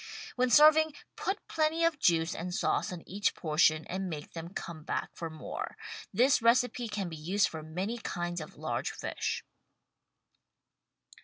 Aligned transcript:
When 0.35 0.49
serving 0.49 0.95
put 1.15 1.47
plenty 1.47 1.83
of 1.83 1.99
juice 1.99 2.33
and 2.33 2.55
sauce 2.55 2.91
on 2.91 3.07
each 3.07 3.35
portion 3.35 3.85
and 3.85 4.09
make 4.09 4.33
them 4.33 4.49
come 4.51 4.81
back 4.83 5.11
for 5.13 5.29
more. 5.29 5.77
This 6.11 6.41
recipe 6.41 6.87
can 6.87 7.07
be 7.07 7.15
used 7.17 7.47
for 7.47 7.61
many 7.61 7.99
kinds 7.99 8.41
of 8.41 8.57
large 8.57 8.89
fish. 8.89 9.43